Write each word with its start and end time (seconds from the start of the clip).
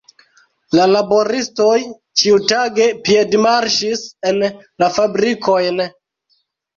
La 0.77 0.85
laboristoj 0.91 1.75
ĉiutage 2.21 2.87
piedmarŝis 3.09 4.01
en 4.31 4.41
la 4.85 4.89
fabrikojn. 4.97 5.79